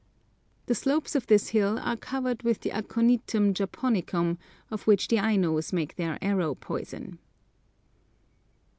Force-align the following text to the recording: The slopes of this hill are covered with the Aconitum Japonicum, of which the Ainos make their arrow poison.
The 0.65 0.73
slopes 0.73 1.13
of 1.15 1.27
this 1.27 1.49
hill 1.49 1.77
are 1.77 1.95
covered 1.95 2.41
with 2.41 2.61
the 2.61 2.71
Aconitum 2.71 3.53
Japonicum, 3.53 4.39
of 4.71 4.87
which 4.87 5.09
the 5.09 5.17
Ainos 5.17 5.71
make 5.71 5.95
their 5.95 6.17
arrow 6.23 6.55
poison. 6.55 7.19